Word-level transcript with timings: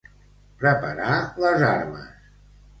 Preparar 0.63 1.19
les 1.45 1.63
armes. 1.71 2.11